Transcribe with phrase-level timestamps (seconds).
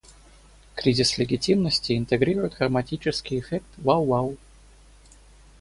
[0.73, 4.35] Кризис легитимности интегрирует хроматический эффект "вау-вау".